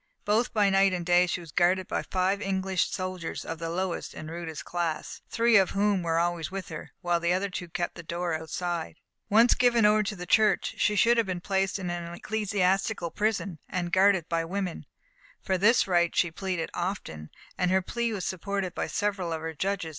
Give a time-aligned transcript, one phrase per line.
[0.25, 4.15] Both by night and day she was guarded by five English soldiers of the lowest
[4.15, 7.93] and rudest class, three of whom were always with her, while the other two kept
[7.93, 8.95] the door outside.
[9.29, 13.59] Once given over to the Church, she should have been placed in an ecclesiastical prison,
[13.69, 14.87] and guarded by women.
[15.43, 19.53] For this right she pleaded often, and her plea was supported by several of her
[19.53, 19.89] judges.